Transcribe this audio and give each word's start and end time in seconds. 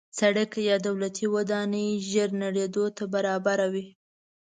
سړک 0.19 0.51
یا 0.69 0.75
دولتي 0.87 1.25
ودانۍ 1.35 1.87
ژر 2.09 2.29
نړېدو 2.43 2.85
ته 2.97 3.03
برابره 3.13 3.67
وي. 3.73 3.87